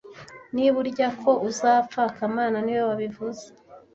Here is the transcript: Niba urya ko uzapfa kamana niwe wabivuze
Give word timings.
Niba 0.55 0.75
urya 0.83 1.07
ko 1.21 1.31
uzapfa 1.49 2.01
kamana 2.15 2.57
niwe 2.61 2.83
wabivuze 2.89 3.45